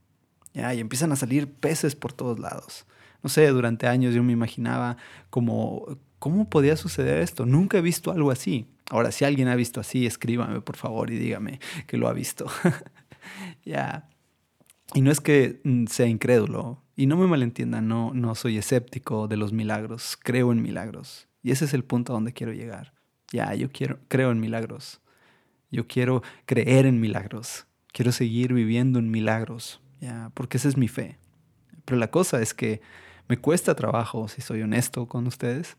¿ya? 0.53 0.71
Y 0.75 0.79
empiezan 0.79 1.11
a 1.11 1.15
salir 1.15 1.51
peces 1.51 1.95
por 1.95 2.13
todos 2.13 2.37
lados. 2.37 2.85
No 3.23 3.29
sé, 3.29 3.47
durante 3.47 3.87
años 3.87 4.13
yo 4.13 4.21
me 4.21 4.33
imaginaba 4.33 4.97
como, 5.31 5.97
¿cómo 6.19 6.47
podía 6.47 6.77
suceder 6.77 7.17
esto? 7.17 7.47
Nunca 7.47 7.79
he 7.79 7.81
visto 7.81 8.11
algo 8.11 8.29
así. 8.29 8.67
Ahora, 8.91 9.11
si 9.11 9.25
alguien 9.25 9.47
ha 9.47 9.55
visto 9.55 9.79
así, 9.79 10.05
escríbame 10.05 10.61
por 10.61 10.77
favor 10.77 11.09
y 11.09 11.17
dígame 11.17 11.59
que 11.87 11.97
lo 11.97 12.07
ha 12.07 12.13
visto. 12.13 12.45
ya. 13.65 14.07
Y 14.93 15.01
no 15.01 15.09
es 15.09 15.21
que 15.21 15.59
mm, 15.63 15.87
sea 15.87 16.05
incrédulo, 16.05 16.83
y 16.95 17.07
no 17.07 17.17
me 17.17 17.25
malentiendan, 17.25 17.87
no, 17.87 18.13
no 18.13 18.35
soy 18.35 18.59
escéptico 18.59 19.27
de 19.27 19.37
los 19.37 19.53
milagros, 19.53 20.19
creo 20.21 20.51
en 20.51 20.61
milagros. 20.61 21.27
Y 21.41 21.49
ese 21.49 21.65
es 21.65 21.73
el 21.73 21.83
punto 21.83 22.13
a 22.13 22.15
donde 22.15 22.33
quiero 22.33 22.53
llegar. 22.53 22.93
Ya, 23.31 23.53
yo 23.55 23.71
quiero, 23.71 23.99
creo 24.07 24.31
en 24.31 24.39
milagros. 24.39 25.01
Yo 25.71 25.87
quiero 25.87 26.23
creer 26.45 26.85
en 26.85 26.99
milagros. 27.01 27.67
Quiero 27.93 28.11
seguir 28.11 28.53
viviendo 28.53 28.99
en 28.99 29.11
milagros. 29.11 29.81
Ya, 30.01 30.31
porque 30.33 30.57
esa 30.57 30.69
es 30.69 30.77
mi 30.77 30.87
fe. 30.87 31.19
Pero 31.85 31.97
la 31.99 32.11
cosa 32.11 32.41
es 32.41 32.53
que 32.53 32.81
me 33.27 33.37
cuesta 33.37 33.75
trabajo, 33.75 34.27
si 34.27 34.41
soy 34.41 34.61
honesto 34.63 35.07
con 35.07 35.27
ustedes, 35.27 35.77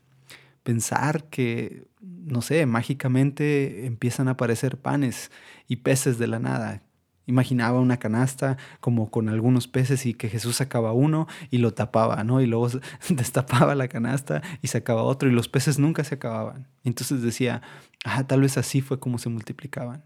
pensar 0.63 1.25
que, 1.29 1.85
no 2.01 2.41
sé, 2.43 2.65
mágicamente 2.67 3.85
empiezan 3.87 4.27
a 4.29 4.31
aparecer 4.33 4.77
panes 4.79 5.31
y 5.67 5.77
peces 5.77 6.19
de 6.19 6.27
la 6.27 6.39
nada. 6.39 6.82
Imaginaba 7.25 7.79
una 7.79 7.97
canasta 7.97 8.57
como 8.79 9.09
con 9.09 9.29
algunos 9.29 9.67
peces 9.67 10.05
y 10.05 10.13
que 10.13 10.29
Jesús 10.29 10.57
sacaba 10.57 10.91
uno 10.91 11.27
y 11.51 11.59
lo 11.59 11.73
tapaba, 11.73 12.23
¿no? 12.23 12.41
Y 12.41 12.47
luego 12.47 12.69
destapaba 13.09 13.75
la 13.75 13.87
canasta 13.87 14.41
y 14.61 14.67
sacaba 14.67 15.03
otro 15.03 15.29
y 15.29 15.31
los 15.31 15.47
peces 15.47 15.79
nunca 15.79 16.03
se 16.03 16.15
acababan. 16.15 16.67
Entonces 16.83 17.21
decía, 17.21 17.61
ah, 18.03 18.25
tal 18.27 18.41
vez 18.41 18.57
así 18.57 18.81
fue 18.81 18.99
como 18.99 19.17
se 19.17 19.29
multiplicaban. 19.29 20.03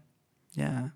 Ya. 0.54 0.94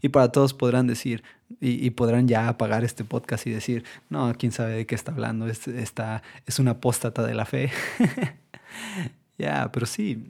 Y 0.00 0.08
para 0.08 0.32
todos 0.32 0.54
podrán 0.54 0.86
decir, 0.86 1.22
y, 1.60 1.90
podrán 1.90 2.28
ya 2.28 2.48
apagar 2.48 2.82
este 2.82 3.04
podcast 3.04 3.46
y 3.46 3.50
decir, 3.50 3.84
no, 4.08 4.34
quién 4.38 4.52
sabe 4.52 4.72
de 4.72 4.86
qué 4.86 4.94
está 4.94 5.12
hablando, 5.12 5.46
es, 5.46 5.68
es 5.68 6.58
una 6.58 6.72
apóstata 6.72 7.22
de 7.22 7.34
la 7.34 7.44
fe. 7.44 7.70
ya, 9.38 9.70
pero 9.72 9.86
sí, 9.86 10.26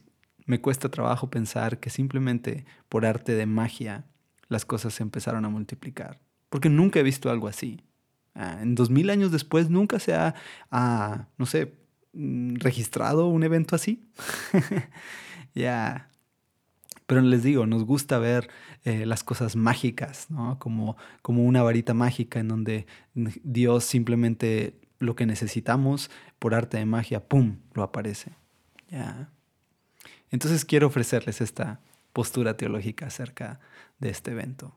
me 0.46 0.61
cuesta 0.61 0.90
trabajo 0.90 1.30
pensar 1.30 1.78
que 1.78 1.90
simplemente 1.90 2.66
por 2.88 3.06
arte 3.06 3.34
de 3.34 3.46
magia 3.46 4.04
las 4.52 4.64
cosas 4.64 4.94
se 4.94 5.02
empezaron 5.02 5.44
a 5.44 5.49
multiplicar. 5.49 6.21
Porque 6.49 6.68
nunca 6.68 7.00
he 7.00 7.02
visto 7.02 7.30
algo 7.30 7.49
así. 7.49 7.80
Ah, 8.35 8.59
en 8.62 8.75
dos 8.75 8.90
mil 8.90 9.11
años 9.11 9.32
después 9.32 9.68
nunca 9.68 9.99
se 9.99 10.14
ha, 10.14 10.35
no 11.38 11.47
sé, 11.47 11.75
mm, 12.12 12.56
registrado 12.56 13.26
un 13.26 13.42
evento 13.42 13.75
así. 13.75 14.09
ya, 15.54 16.11
pero 17.06 17.21
les 17.21 17.42
digo, 17.42 17.66
nos 17.66 17.85
gusta 17.85 18.18
ver 18.18 18.49
eh, 18.85 19.06
las 19.06 19.25
cosas 19.25 19.56
mágicas, 19.56 20.30
¿no? 20.30 20.59
Como, 20.59 20.97
como 21.21 21.44
una 21.44 21.62
varita 21.62 21.94
mágica 21.94 22.40
en 22.40 22.49
donde 22.49 22.87
Dios 23.14 23.85
simplemente 23.85 24.78
lo 24.99 25.16
que 25.16 25.26
necesitamos 25.26 26.11
por 26.38 26.54
arte 26.54 26.78
de 26.78 26.87
magia, 26.87 27.28
¡pum!, 27.28 27.56
lo 27.75 27.82
aparece. 27.82 28.32
¿Ya? 28.90 29.30
Entonces 30.30 30.64
quiero 30.64 30.87
ofrecerles 30.87 31.40
esta 31.40 31.80
postura 32.12 32.57
teológica 32.57 33.07
acerca 33.07 33.61
de 33.99 34.11
este 34.11 34.33
evento. 34.33 34.75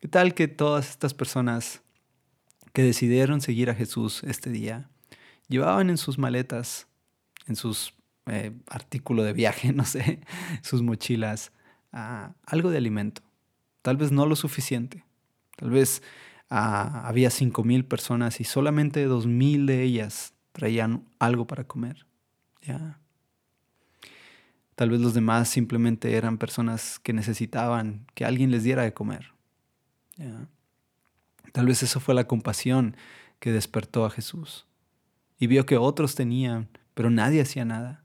¿Qué 0.00 0.08
tal 0.08 0.34
que 0.34 0.48
todas 0.48 0.90
estas 0.90 1.14
personas 1.14 1.82
que 2.72 2.82
decidieron 2.82 3.40
seguir 3.40 3.70
a 3.70 3.74
Jesús 3.74 4.22
este 4.24 4.50
día 4.50 4.90
llevaban 5.48 5.90
en 5.90 5.98
sus 5.98 6.18
maletas, 6.18 6.86
en 7.46 7.56
sus 7.56 7.94
eh, 8.26 8.52
artículo 8.68 9.22
de 9.22 9.32
viaje, 9.32 9.72
no 9.74 9.84
sé, 9.84 10.20
sus 10.62 10.82
mochilas, 10.82 11.52
algo 11.92 12.70
de 12.70 12.78
alimento. 12.78 13.22
Tal 13.82 13.96
vez 13.96 14.12
no 14.12 14.26
lo 14.26 14.34
suficiente. 14.34 15.04
Tal 15.56 15.70
vez 15.70 16.02
había 16.48 17.06
había 17.06 17.28
5.000 17.28 17.86
personas 17.86 18.40
y 18.40 18.44
solamente 18.44 19.08
2.000 19.08 19.66
de 19.66 19.82
ellas 19.82 20.34
traían 20.52 21.04
algo 21.18 21.46
para 21.46 21.64
comer. 21.64 22.06
¿ya? 22.62 23.00
Tal 24.74 24.90
vez 24.90 25.00
los 25.00 25.14
demás 25.14 25.48
simplemente 25.48 26.16
eran 26.16 26.38
personas 26.38 26.98
que 26.98 27.12
necesitaban 27.12 28.06
que 28.14 28.24
alguien 28.24 28.50
les 28.50 28.64
diera 28.64 28.82
de 28.82 28.92
comer. 28.92 29.32
Tal 31.52 31.66
vez 31.66 31.82
eso 31.82 32.00
fue 32.00 32.14
la 32.14 32.26
compasión 32.26 32.96
que 33.38 33.52
despertó 33.52 34.04
a 34.04 34.10
Jesús. 34.10 34.66
Y 35.38 35.46
vio 35.46 35.66
que 35.66 35.76
otros 35.76 36.14
tenían, 36.14 36.68
pero 36.94 37.10
nadie 37.10 37.40
hacía 37.40 37.64
nada. 37.64 38.02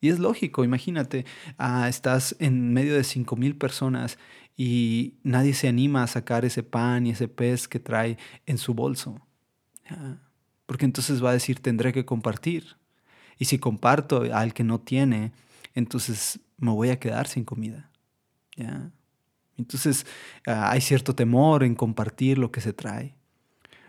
Y 0.00 0.08
es 0.08 0.18
lógico, 0.18 0.64
imagínate, 0.64 1.26
ah, 1.58 1.88
estás 1.88 2.34
en 2.38 2.72
medio 2.72 2.94
de 2.94 3.04
cinco 3.04 3.36
mil 3.36 3.56
personas 3.56 4.18
y 4.56 5.14
nadie 5.22 5.52
se 5.52 5.68
anima 5.68 6.02
a 6.02 6.06
sacar 6.06 6.44
ese 6.44 6.62
pan 6.62 7.06
y 7.06 7.10
ese 7.10 7.28
pez 7.28 7.68
que 7.68 7.80
trae 7.80 8.16
en 8.46 8.56
su 8.56 8.72
bolso. 8.72 9.20
Porque 10.64 10.86
entonces 10.86 11.22
va 11.22 11.30
a 11.30 11.34
decir, 11.34 11.60
tendré 11.60 11.92
que 11.92 12.06
compartir. 12.06 12.76
Y 13.38 13.46
si 13.46 13.58
comparto 13.58 14.22
al 14.32 14.54
que 14.54 14.64
no 14.64 14.80
tiene, 14.80 15.32
entonces 15.74 16.40
me 16.56 16.70
voy 16.70 16.90
a 16.90 16.98
quedar 16.98 17.26
sin 17.26 17.44
comida. 17.44 17.90
Entonces 19.56 20.06
ah, 20.46 20.70
hay 20.70 20.80
cierto 20.80 21.14
temor 21.14 21.64
en 21.64 21.74
compartir 21.74 22.38
lo 22.38 22.50
que 22.50 22.60
se 22.60 22.72
trae. 22.72 23.16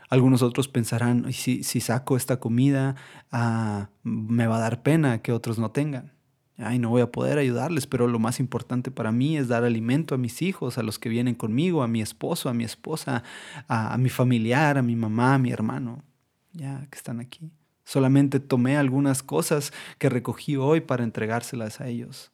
Algunos 0.09 0.41
otros 0.41 0.67
pensarán, 0.67 1.31
si, 1.31 1.63
saco 1.63 2.17
esta 2.17 2.37
comida, 2.39 2.95
ah, 3.31 3.89
me 4.03 4.45
va 4.45 4.57
a 4.57 4.59
dar 4.59 4.83
pena 4.83 5.21
que 5.21 5.31
otros 5.31 5.57
no 5.57 5.71
tengan. 5.71 6.11
Ay, 6.57 6.79
no 6.79 6.89
voy 6.89 7.01
a 7.01 7.11
poder 7.11 7.37
ayudarles, 7.37 7.87
pero 7.87 8.07
lo 8.07 8.19
más 8.19 8.39
importante 8.39 8.91
para 8.91 9.11
mí 9.11 9.37
es 9.37 9.47
dar 9.47 9.63
alimento 9.63 10.13
a 10.13 10.17
mis 10.17 10.41
hijos, 10.41 10.77
a 10.77 10.83
los 10.83 10.99
que 10.99 11.09
vienen 11.09 11.33
conmigo, 11.33 11.81
a 11.81 11.87
mi 11.87 12.01
esposo, 12.01 12.49
a 12.49 12.53
mi 12.53 12.65
esposa, 12.65 13.23
a, 13.69 13.97
mi 13.97 14.09
familiar, 14.09 14.77
a 14.77 14.81
mi 14.81 14.95
mamá, 14.97 15.35
a 15.35 15.37
mi 15.39 15.51
hermano, 15.51 16.03
ya 16.51 16.85
que 16.91 16.97
están 16.97 17.19
aquí. 17.21 17.51
Solamente 17.91 18.39
tomé 18.39 18.77
algunas 18.77 19.21
cosas 19.21 19.73
que 19.97 20.07
recogí 20.07 20.55
hoy 20.55 20.79
para 20.79 21.03
entregárselas 21.03 21.81
a 21.81 21.89
ellos. 21.89 22.31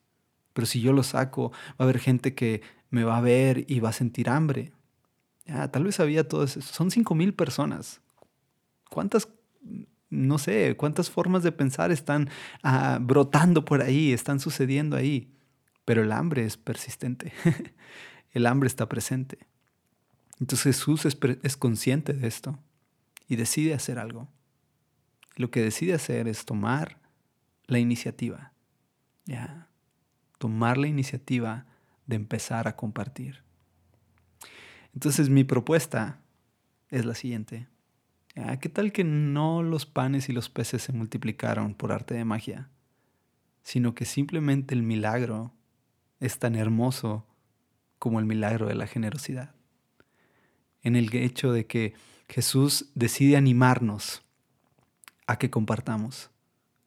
Pero 0.54 0.68
si 0.68 0.82
yo 0.82 0.94
lo 0.94 1.02
saco, 1.02 1.50
va 1.50 1.76
a 1.80 1.84
haber 1.86 1.98
gente 1.98 2.36
que 2.36 2.62
me 2.92 3.04
va 3.04 3.18
a 3.18 3.22
ver 3.22 3.66
y 3.68 3.80
va 3.80 3.90
a 3.90 3.94
sentir 3.94 4.30
hambre. 4.30 4.72
Ya, 5.48 5.72
tal 5.72 5.86
vez 5.86 6.00
había 6.00 6.28
todo 6.28 6.44
eso. 6.44 6.62
Son 6.62 6.92
cinco 6.92 7.16
mil 7.16 7.34
personas. 7.34 8.02
¿Cuántas, 8.92 9.30
no 10.12 10.38
sé, 10.38 10.76
cuántas 10.78 11.10
formas 11.10 11.42
de 11.42 11.52
pensar 11.52 11.92
están 11.92 12.30
ah, 12.62 13.00
brotando 13.02 13.66
por 13.66 13.82
ahí, 13.82 14.14
están 14.14 14.40
sucediendo 14.40 14.96
ahí? 14.96 15.34
Pero 15.86 16.04
el 16.04 16.12
hambre 16.12 16.46
es 16.46 16.56
persistente. 16.56 17.34
el 18.32 18.46
hambre 18.46 18.68
está 18.68 18.88
presente. 18.88 19.40
Entonces 20.40 20.76
Jesús 20.76 21.08
es, 21.08 21.18
es 21.42 21.58
consciente 21.58 22.14
de 22.14 22.28
esto 22.28 22.60
y 23.28 23.38
decide 23.38 23.74
hacer 23.74 23.98
algo. 23.98 24.28
Lo 25.38 25.52
que 25.52 25.62
decide 25.62 25.94
hacer 25.94 26.28
es 26.28 26.46
tomar 26.46 26.98
la 27.68 27.78
iniciativa. 27.78 28.52
Ya. 29.26 29.68
Tomar 30.40 30.78
la 30.78 30.88
iniciativa 30.88 31.66
de 32.08 32.16
empezar 32.16 32.68
a 32.68 32.76
compartir. 32.76 33.44
Entonces 34.94 35.30
mi 35.30 35.44
propuesta 35.44 36.20
es 36.90 37.06
la 37.06 37.14
siguiente. 37.14 37.68
¿Qué 38.62 38.70
tal 38.70 38.92
que 38.92 39.04
no 39.04 39.62
los 39.62 39.86
panes 39.86 40.28
y 40.30 40.34
los 40.34 40.50
peces 40.50 40.82
se 40.82 40.94
multiplicaron 40.94 41.76
por 41.76 41.92
arte 41.92 42.14
de 42.14 42.26
magia, 42.26 42.70
sino 43.64 43.94
que 43.94 44.06
simplemente 44.06 44.74
el 44.74 44.84
milagro 44.84 45.54
es 46.20 46.40
tan 46.40 46.56
hermoso 46.56 47.26
como 48.00 48.20
el 48.20 48.26
milagro 48.26 48.68
de 48.68 48.76
la 48.76 48.88
generosidad? 48.88 49.54
En 50.82 50.96
el 50.96 51.16
hecho 51.16 51.52
de 51.52 51.66
que 51.66 51.94
Jesús 52.28 52.90
decide 52.96 53.38
animarnos 53.38 54.24
a 55.28 55.38
que 55.38 55.50
compartamos, 55.50 56.32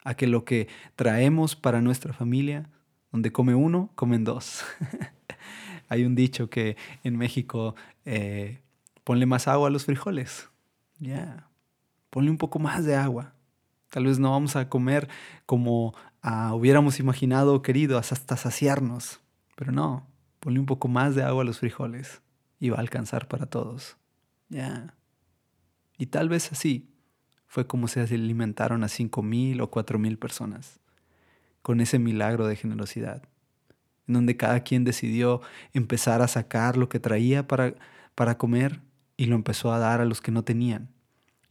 a 0.02 0.14
que 0.14 0.26
lo 0.26 0.44
que 0.44 0.68
traemos 0.96 1.54
para 1.54 1.80
nuestra 1.80 2.12
familia, 2.12 2.70
donde 3.12 3.30
come 3.32 3.54
uno, 3.54 3.90
comen 3.94 4.24
dos. 4.24 4.64
Hay 5.88 6.04
un 6.04 6.14
dicho 6.14 6.48
que 6.48 6.76
en 7.04 7.16
México 7.16 7.74
eh, 8.04 8.62
ponle 9.04 9.26
más 9.26 9.46
agua 9.46 9.68
a 9.68 9.70
los 9.70 9.84
frijoles. 9.84 10.48
Ya. 10.98 11.48
Ponle 12.10 12.30
un 12.30 12.38
poco 12.38 12.58
más 12.58 12.84
de 12.84 12.96
agua. 12.96 13.34
Tal 13.90 14.06
vez 14.06 14.18
no 14.18 14.30
vamos 14.30 14.56
a 14.56 14.68
comer 14.68 15.08
como 15.46 15.94
ah, 16.22 16.54
hubiéramos 16.54 17.00
imaginado 17.00 17.60
querido 17.62 17.98
hasta 17.98 18.36
saciarnos. 18.36 19.20
Pero 19.56 19.72
no, 19.72 20.06
ponle 20.38 20.60
un 20.60 20.66
poco 20.66 20.88
más 20.88 21.14
de 21.14 21.24
agua 21.24 21.42
a 21.42 21.44
los 21.46 21.58
frijoles 21.58 22.22
y 22.60 22.70
va 22.70 22.76
a 22.76 22.80
alcanzar 22.80 23.26
para 23.26 23.46
todos. 23.46 23.96
Ya. 24.48 24.94
Y 25.98 26.06
tal 26.06 26.28
vez 26.28 26.52
así 26.52 26.89
fue 27.50 27.66
como 27.66 27.88
se 27.88 28.00
alimentaron 28.00 28.84
a 28.84 28.88
cinco 28.88 29.24
mil 29.24 29.60
o 29.60 29.70
cuatro 29.70 29.98
mil 29.98 30.18
personas 30.18 30.78
con 31.62 31.80
ese 31.80 31.98
milagro 31.98 32.46
de 32.46 32.54
generosidad 32.54 33.24
en 34.06 34.14
donde 34.14 34.36
cada 34.36 34.60
quien 34.60 34.84
decidió 34.84 35.40
empezar 35.72 36.20
a 36.20 36.28
sacar 36.28 36.76
lo 36.76 36.88
que 36.88 36.98
traía 36.98 37.46
para, 37.46 37.74
para 38.14 38.38
comer 38.38 38.80
y 39.16 39.26
lo 39.26 39.36
empezó 39.36 39.72
a 39.72 39.78
dar 39.78 40.00
a 40.00 40.04
los 40.04 40.20
que 40.20 40.32
no 40.32 40.42
tenían, 40.42 40.88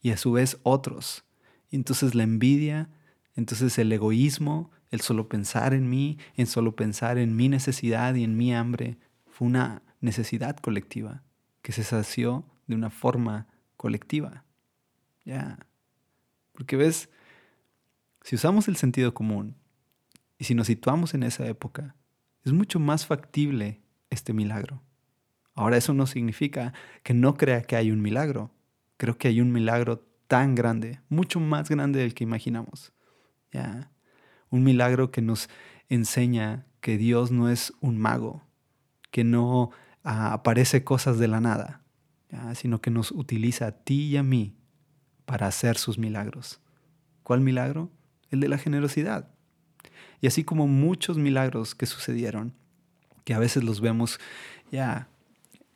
y 0.01 0.11
a 0.11 0.17
su 0.17 0.33
vez 0.33 0.57
otros. 0.63 1.23
Y 1.69 1.77
entonces 1.77 2.15
la 2.15 2.23
envidia, 2.23 2.89
entonces 3.35 3.77
el 3.77 3.91
egoísmo, 3.93 4.71
el 4.91 4.99
solo 4.99 5.29
pensar 5.29 5.73
en 5.73 5.89
mí, 5.89 6.17
en 6.35 6.47
solo 6.47 6.75
pensar 6.75 7.17
en 7.17 7.35
mi 7.35 7.47
necesidad 7.47 8.15
y 8.15 8.25
en 8.25 8.35
mi 8.35 8.53
hambre, 8.53 8.97
fue 9.25 9.47
una 9.47 9.81
necesidad 10.01 10.57
colectiva 10.57 11.23
que 11.61 11.71
se 11.71 11.83
sació 11.85 12.43
de 12.67 12.75
una 12.75 12.89
forma 12.89 13.47
colectiva. 13.77 14.43
Ya. 15.23 15.59
Porque 16.59 16.75
ves, 16.75 17.09
si 18.21 18.35
usamos 18.35 18.67
el 18.67 18.75
sentido 18.75 19.13
común 19.13 19.55
y 20.37 20.43
si 20.43 20.55
nos 20.55 20.67
situamos 20.67 21.13
en 21.13 21.23
esa 21.23 21.47
época, 21.47 21.95
es 22.43 22.51
mucho 22.51 22.81
más 22.81 23.05
factible 23.05 23.79
este 24.09 24.33
milagro. 24.33 24.83
Ahora 25.55 25.77
eso 25.77 25.93
no 25.93 26.05
significa 26.05 26.73
que 27.01 27.13
no 27.13 27.35
crea 27.35 27.61
que 27.61 27.77
hay 27.77 27.91
un 27.91 28.01
milagro. 28.01 28.51
Creo 28.97 29.17
que 29.17 29.29
hay 29.29 29.39
un 29.39 29.53
milagro 29.53 30.05
tan 30.27 30.53
grande, 30.53 30.99
mucho 31.07 31.39
más 31.39 31.69
grande 31.69 31.99
del 32.01 32.13
que 32.13 32.25
imaginamos. 32.25 32.91
¿ya? 33.53 33.89
Un 34.49 34.65
milagro 34.65 35.11
que 35.11 35.21
nos 35.21 35.49
enseña 35.87 36.65
que 36.81 36.97
Dios 36.97 37.31
no 37.31 37.47
es 37.49 37.71
un 37.79 37.97
mago, 37.97 38.43
que 39.11 39.23
no 39.23 39.71
ah, 40.03 40.33
aparece 40.33 40.83
cosas 40.83 41.19
de 41.19 41.29
la 41.29 41.39
nada, 41.39 41.83
sino 42.53 42.81
que 42.81 42.91
nos 42.91 43.11
utiliza 43.11 43.67
a 43.67 43.71
ti 43.71 44.07
y 44.07 44.17
a 44.17 44.23
mí 44.23 44.58
para 45.29 45.45
hacer 45.45 45.77
sus 45.77 45.99
milagros. 45.99 46.59
¿Cuál 47.21 47.41
milagro? 47.41 47.91
El 48.31 48.39
de 48.39 48.47
la 48.47 48.57
generosidad. 48.57 49.29
Y 50.21 50.25
así 50.25 50.43
como 50.43 50.65
muchos 50.65 51.19
milagros 51.19 51.75
que 51.75 51.85
sucedieron, 51.85 52.55
que 53.25 53.35
a 53.35 53.39
veces 53.39 53.63
los 53.63 53.79
vemos 53.79 54.19
ya 54.71 55.07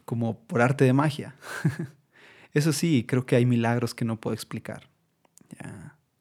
como 0.05 0.39
por 0.39 0.63
arte 0.63 0.85
de 0.85 0.93
magia. 0.93 1.35
Eso 2.53 2.73
sí, 2.73 3.05
creo 3.07 3.27
que 3.27 3.35
hay 3.35 3.45
milagros 3.45 3.93
que 3.93 4.05
no 4.05 4.19
puedo 4.19 4.33
explicar. 4.33 4.89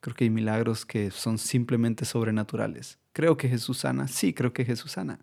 Creo 0.00 0.14
que 0.14 0.24
hay 0.24 0.30
milagros 0.30 0.84
que 0.84 1.10
son 1.10 1.38
simplemente 1.38 2.04
sobrenaturales. 2.04 2.98
Creo 3.14 3.38
que 3.38 3.48
Jesús 3.48 3.78
sana, 3.78 4.08
sí, 4.08 4.34
creo 4.34 4.52
que 4.52 4.66
Jesús 4.66 4.92
sana. 4.92 5.20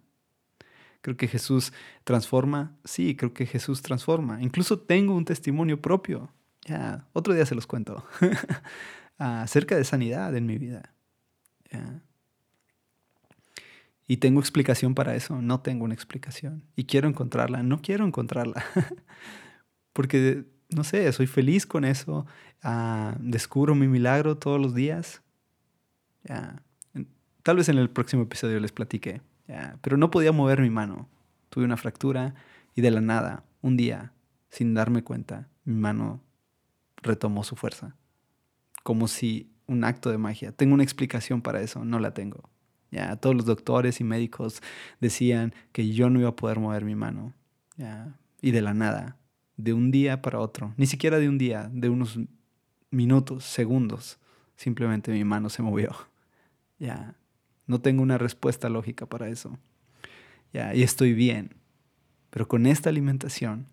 Creo 1.01 1.15
que 1.15 1.27
Jesús 1.27 1.73
transforma, 2.05 2.75
sí, 2.85 3.15
creo 3.15 3.35
que 3.35 3.45
Jesús 3.45 3.83
transforma. 3.83 4.41
Incluso 4.41 4.79
tengo 4.79 5.13
un 5.15 5.25
testimonio 5.25 5.79
propio. 5.79 6.33
Ya, 6.69 7.07
otro 7.13 7.33
día 7.33 7.47
se 7.47 7.55
los 7.55 7.65
cuento. 7.65 8.05
acerca 9.17 9.75
de 9.75 9.83
sanidad 9.83 10.35
en 10.35 10.45
mi 10.45 10.57
vida. 10.57 10.93
Y 14.07 14.17
tengo 14.17 14.39
explicación 14.39 14.95
para 14.95 15.15
eso, 15.15 15.41
no 15.41 15.61
tengo 15.61 15.85
una 15.85 15.93
explicación. 15.93 16.63
Y 16.75 16.85
quiero 16.85 17.07
encontrarla, 17.07 17.61
no 17.61 17.81
quiero 17.81 18.05
encontrarla. 18.05 18.63
Porque, 19.93 20.45
no 20.69 20.83
sé, 20.83 21.11
soy 21.11 21.27
feliz 21.27 21.65
con 21.65 21.85
eso. 21.85 22.25
Ah, 22.63 23.15
descubro 23.19 23.75
mi 23.75 23.87
milagro 23.87 24.37
todos 24.37 24.59
los 24.59 24.73
días. 24.73 25.21
Tal 27.43 27.57
vez 27.57 27.69
en 27.69 27.77
el 27.77 27.89
próximo 27.89 28.23
episodio 28.23 28.59
les 28.59 28.71
platiqué. 28.71 29.21
Pero 29.81 29.97
no 29.97 30.09
podía 30.09 30.31
mover 30.31 30.61
mi 30.61 30.69
mano. 30.69 31.09
Tuve 31.49 31.65
una 31.65 31.77
fractura 31.77 32.35
y 32.75 32.81
de 32.81 32.91
la 32.91 33.01
nada, 33.01 33.43
un 33.61 33.75
día, 33.75 34.13
sin 34.49 34.73
darme 34.73 35.03
cuenta, 35.03 35.49
mi 35.65 35.73
mano 35.73 36.21
retomó 37.01 37.43
su 37.43 37.55
fuerza. 37.55 37.95
Como 38.83 39.07
si 39.07 39.51
un 39.69 39.83
acto 39.83 40.09
de 40.09 40.17
magia. 40.17 40.51
Tengo 40.51 40.73
una 40.73 40.83
explicación 40.83 41.41
para 41.41 41.61
eso, 41.61 41.85
no 41.85 41.99
la 41.99 42.13
tengo. 42.13 42.49
Ya, 42.91 43.15
todos 43.17 43.35
los 43.35 43.45
doctores 43.45 44.01
y 44.01 44.03
médicos 44.03 44.61
decían 44.99 45.53
que 45.71 45.89
yo 45.91 46.09
no 46.09 46.19
iba 46.19 46.29
a 46.29 46.35
poder 46.35 46.59
mover 46.59 46.83
mi 46.83 46.95
mano. 46.95 47.33
Ya, 47.77 48.17
y 48.41 48.51
de 48.51 48.61
la 48.61 48.73
nada, 48.73 49.17
de 49.57 49.73
un 49.73 49.91
día 49.91 50.21
para 50.21 50.39
otro, 50.39 50.73
ni 50.75 50.87
siquiera 50.87 51.19
de 51.19 51.29
un 51.29 51.37
día, 51.37 51.69
de 51.71 51.89
unos 51.89 52.19
minutos, 52.89 53.45
segundos, 53.45 54.19
simplemente 54.55 55.11
mi 55.11 55.23
mano 55.23 55.49
se 55.49 55.61
movió. 55.61 55.95
Ya, 56.79 57.15
no 57.67 57.79
tengo 57.79 58.01
una 58.01 58.17
respuesta 58.17 58.69
lógica 58.69 59.05
para 59.05 59.29
eso. 59.29 59.59
Ya, 60.51 60.73
y 60.73 60.81
estoy 60.81 61.13
bien. 61.13 61.55
Pero 62.31 62.47
con 62.47 62.65
esta 62.65 62.89
alimentación 62.89 63.67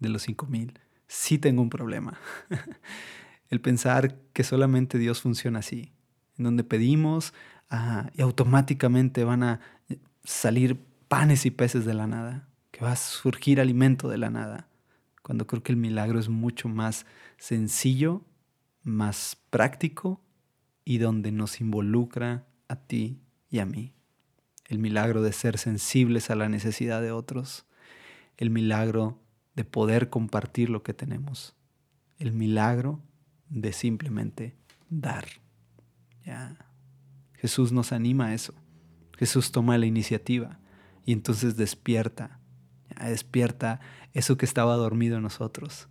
de 0.00 0.08
los 0.08 0.22
5000, 0.22 0.74
sí 1.10 1.38
tengo 1.38 1.60
un 1.60 1.70
problema. 1.70 2.18
El 3.50 3.60
pensar 3.60 4.16
que 4.32 4.44
solamente 4.44 4.96
Dios 4.96 5.20
funciona 5.20 5.58
así, 5.58 5.92
en 6.38 6.44
donde 6.44 6.62
pedimos 6.62 7.34
y 8.14 8.22
automáticamente 8.22 9.24
van 9.24 9.42
a 9.42 9.60
salir 10.24 10.80
panes 11.08 11.46
y 11.46 11.50
peces 11.50 11.84
de 11.84 11.94
la 11.94 12.06
nada, 12.06 12.48
que 12.70 12.84
va 12.84 12.92
a 12.92 12.96
surgir 12.96 13.60
alimento 13.60 14.08
de 14.08 14.18
la 14.18 14.30
nada, 14.30 14.68
cuando 15.22 15.46
creo 15.46 15.62
que 15.62 15.72
el 15.72 15.78
milagro 15.78 16.20
es 16.20 16.28
mucho 16.28 16.68
más 16.68 17.06
sencillo, 17.38 18.22
más 18.82 19.36
práctico 19.50 20.20
y 20.84 20.98
donde 20.98 21.32
nos 21.32 21.60
involucra 21.60 22.46
a 22.68 22.76
ti 22.76 23.20
y 23.50 23.58
a 23.58 23.66
mí. 23.66 23.92
El 24.68 24.78
milagro 24.78 25.22
de 25.22 25.32
ser 25.32 25.58
sensibles 25.58 26.30
a 26.30 26.36
la 26.36 26.48
necesidad 26.48 27.02
de 27.02 27.10
otros, 27.10 27.66
el 28.36 28.50
milagro 28.50 29.18
de 29.60 29.64
poder 29.64 30.08
compartir 30.08 30.70
lo 30.70 30.82
que 30.82 30.94
tenemos, 30.94 31.54
el 32.18 32.32
milagro 32.32 33.02
de 33.50 33.74
simplemente 33.74 34.56
dar. 34.88 35.26
Ya. 36.24 36.56
Jesús 37.34 37.70
nos 37.70 37.92
anima 37.92 38.28
a 38.28 38.34
eso. 38.34 38.54
Jesús 39.18 39.52
toma 39.52 39.76
la 39.76 39.84
iniciativa 39.84 40.58
y 41.04 41.12
entonces 41.12 41.58
despierta, 41.58 42.40
despierta 43.04 43.80
eso 44.14 44.38
que 44.38 44.46
estaba 44.46 44.76
dormido 44.76 45.18
en 45.18 45.24
nosotros. 45.24 45.88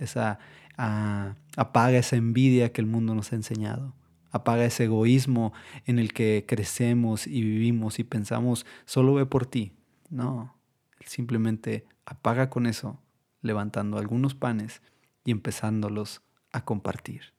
Esa, 0.00 0.40
apaga 0.76 1.98
esa 1.98 2.16
envidia 2.16 2.72
que 2.72 2.80
el 2.80 2.88
mundo 2.88 3.14
nos 3.14 3.32
ha 3.32 3.36
enseñado. 3.36 3.94
Apaga 4.32 4.64
ese 4.64 4.84
egoísmo 4.84 5.52
en 5.86 6.00
el 6.00 6.12
que 6.12 6.44
crecemos 6.48 7.28
y 7.28 7.42
vivimos 7.42 8.00
y 8.00 8.04
pensamos, 8.04 8.66
solo 8.86 9.14
ve 9.14 9.24
por 9.24 9.46
ti. 9.46 9.70
No, 10.10 10.58
simplemente 11.06 11.86
apaga 12.08 12.48
con 12.48 12.66
eso, 12.66 13.00
levantando 13.42 13.98
algunos 13.98 14.34
panes 14.34 14.80
y 15.24 15.30
empezándolos 15.30 16.22
a 16.52 16.64
compartir. 16.64 17.34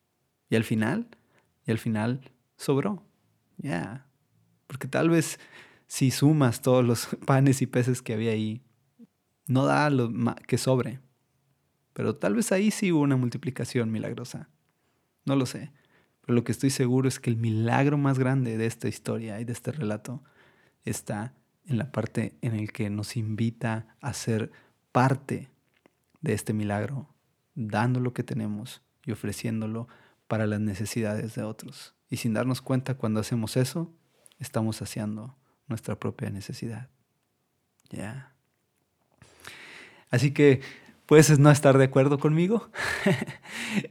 Y 0.49 0.55
al 0.55 0.63
final, 0.63 1.07
y 1.65 1.71
al 1.71 1.79
final 1.79 2.31
sobró. 2.55 3.03
Ya. 3.57 4.05
Porque 4.67 4.87
tal 4.87 5.09
vez 5.09 5.39
si 5.87 6.11
sumas 6.11 6.61
todos 6.61 6.85
los 6.85 7.07
panes 7.25 7.61
y 7.61 7.67
peces 7.67 8.01
que 8.01 8.13
había 8.13 8.31
ahí, 8.31 8.61
no 9.47 9.65
da 9.65 9.89
lo 9.89 10.11
que 10.47 10.59
sobre. 10.59 10.99
Pero 11.93 12.15
tal 12.15 12.35
vez 12.35 12.51
ahí 12.51 12.69
sí 12.69 12.91
hubo 12.91 13.01
una 13.01 13.17
multiplicación 13.17 13.91
milagrosa. 13.91 14.49
No 15.25 15.35
lo 15.35 15.47
sé. 15.47 15.71
Pero 16.21 16.35
lo 16.35 16.43
que 16.43 16.51
estoy 16.51 16.69
seguro 16.69 17.07
es 17.07 17.19
que 17.19 17.31
el 17.31 17.37
milagro 17.37 17.97
más 17.97 18.19
grande 18.19 18.57
de 18.57 18.67
esta 18.67 18.87
historia 18.87 19.41
y 19.41 19.45
de 19.45 19.53
este 19.53 19.71
relato 19.71 20.23
está 20.85 21.33
en 21.69 21.77
la 21.77 21.91
parte 21.91 22.35
en 22.41 22.55
el 22.55 22.71
que 22.73 22.89
nos 22.89 23.15
invita 23.15 23.95
a 24.01 24.13
ser 24.13 24.51
parte 24.91 25.49
de 26.21 26.33
este 26.33 26.51
milagro, 26.51 27.07
dando 27.53 27.99
lo 27.99 28.13
que 28.13 28.23
tenemos 28.23 28.81
y 29.05 29.11
ofreciéndolo 29.11 29.87
para 30.27 30.47
las 30.47 30.59
necesidades 30.59 31.35
de 31.35 31.43
otros. 31.43 31.93
Y 32.09 32.17
sin 32.17 32.33
darnos 32.33 32.61
cuenta 32.61 32.95
cuando 32.95 33.19
hacemos 33.19 33.55
eso, 33.55 33.93
estamos 34.39 34.77
saciando 34.77 35.37
nuestra 35.67 35.99
propia 35.99 36.31
necesidad. 36.31 36.89
Ya. 37.91 38.33
Así 40.09 40.31
que 40.31 40.61
puedes 41.05 41.37
no 41.37 41.51
estar 41.51 41.77
de 41.77 41.85
acuerdo 41.85 42.19
conmigo. 42.19 42.69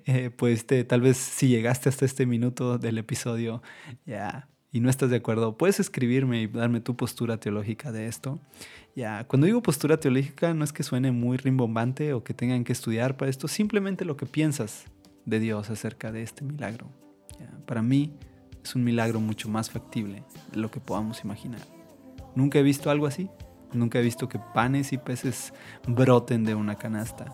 Eh, 0.06 0.30
pues 0.30 0.66
tal 0.66 1.02
vez 1.02 1.16
si 1.16 1.46
llegaste 1.46 1.88
hasta 1.88 2.04
este 2.04 2.26
minuto 2.26 2.78
del 2.78 2.98
episodio 2.98 3.62
ya 4.06 4.48
y 4.70 4.80
no 4.80 4.90
estás 4.90 5.10
de 5.10 5.16
acuerdo, 5.16 5.56
puedes 5.56 5.80
escribirme 5.80 6.42
y 6.42 6.46
darme 6.46 6.80
tu 6.80 6.96
postura 6.96 7.38
teológica 7.38 7.90
de 7.92 8.06
esto. 8.06 8.38
Ya, 8.94 9.24
cuando 9.24 9.46
digo 9.46 9.62
postura 9.62 9.98
teológica 9.98 10.54
no 10.54 10.64
es 10.64 10.72
que 10.72 10.82
suene 10.82 11.12
muy 11.12 11.36
rimbombante 11.36 12.12
o 12.12 12.22
que 12.22 12.34
tengan 12.34 12.64
que 12.64 12.72
estudiar 12.72 13.16
para 13.16 13.30
esto, 13.30 13.48
simplemente 13.48 14.04
lo 14.04 14.16
que 14.16 14.26
piensas 14.26 14.84
de 15.24 15.40
Dios 15.40 15.70
acerca 15.70 16.12
de 16.12 16.22
este 16.22 16.44
milagro. 16.44 16.88
Para 17.66 17.82
mí 17.82 18.12
es 18.64 18.74
un 18.74 18.84
milagro 18.84 19.20
mucho 19.20 19.48
más 19.48 19.70
factible 19.70 20.24
de 20.52 20.58
lo 20.58 20.70
que 20.70 20.80
podamos 20.80 21.24
imaginar. 21.24 21.60
Nunca 22.34 22.58
he 22.58 22.62
visto 22.62 22.90
algo 22.90 23.06
así. 23.06 23.28
Nunca 23.72 23.98
he 23.98 24.02
visto 24.02 24.28
que 24.28 24.38
panes 24.54 24.94
y 24.94 24.98
peces 24.98 25.52
broten 25.86 26.44
de 26.44 26.54
una 26.54 26.76
canasta. 26.76 27.26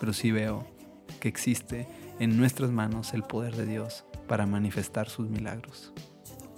Pero 0.00 0.12
sí 0.12 0.32
veo 0.32 0.66
que 1.20 1.28
existe 1.28 1.86
en 2.18 2.36
nuestras 2.36 2.70
manos 2.70 3.14
el 3.14 3.22
poder 3.22 3.54
de 3.54 3.66
Dios 3.66 4.04
para 4.26 4.46
manifestar 4.46 5.08
sus 5.08 5.28
milagros. 5.28 5.92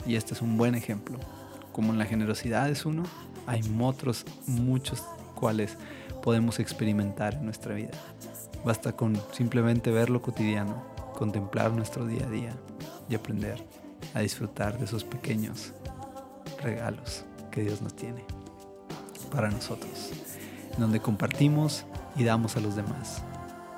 Y 0.07 0.17
este 0.17 0.35
es 0.35 0.43
un 0.43 0.57
buen 0.57 0.75
ejemplo. 0.75 1.19
Como 1.73 1.93
en 1.93 1.99
la 1.99 2.07
generosidad 2.07 2.69
es 2.69 2.87
uno, 2.87 3.05
hay 3.47 3.63
otros 3.81 4.25
muchos 4.47 5.03
cuales 5.35 5.77
podemos 6.23 6.59
experimentar 6.59 7.35
en 7.35 7.45
nuestra 7.45 7.75
vida. 7.75 7.93
Basta 8.65 8.93
con 8.93 9.21
simplemente 9.33 9.91
ver 9.91 10.11
lo 10.11 10.21
cotidiano, 10.21 10.83
contemplar 11.15 11.73
nuestro 11.73 12.07
día 12.07 12.27
a 12.27 12.31
día 12.31 12.53
y 13.09 13.15
aprender 13.15 13.65
a 14.15 14.21
disfrutar 14.21 14.79
de 14.79 14.85
esos 14.85 15.05
pequeños 15.05 15.73
regalos 16.63 17.25
que 17.51 17.63
Dios 17.63 17.81
nos 17.81 17.95
tiene 17.95 18.25
para 19.31 19.51
nosotros, 19.51 20.11
donde 20.77 21.01
compartimos 21.01 21.85
y 22.17 22.25
damos 22.25 22.57
a 22.57 22.61
los 22.61 22.77
demás. 22.77 23.23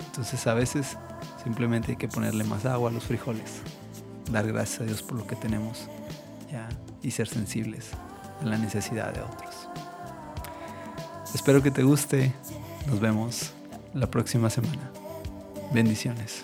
Entonces 0.07 0.46
a 0.46 0.55
veces 0.55 0.96
simplemente 1.42 1.92
hay 1.92 1.96
que 1.96 2.09
ponerle 2.09 2.44
más 2.44 2.64
agua 2.66 2.90
a 2.90 2.92
los 2.92 3.05
frijoles, 3.05 3.62
dar 4.30 4.46
gracias 4.46 4.80
a 4.80 4.85
Dios 4.85 5.02
por 5.02 5.18
lo 5.18 5.26
que 5.26 5.37
tenemos 5.37 5.88
y 7.02 7.11
ser 7.11 7.28
sensibles 7.28 7.90
a 8.40 8.44
la 8.44 8.59
necesidad 8.59 9.12
de 9.12 9.20
otros. 9.20 9.68
Espero 11.35 11.62
que 11.62 11.70
te 11.70 11.83
guste. 11.83 12.33
Nos 12.87 13.00
vemos 13.00 13.52
la 13.94 14.11
próxima 14.11 14.50
semana. 14.50 14.90
Bendiciones. 15.72 16.42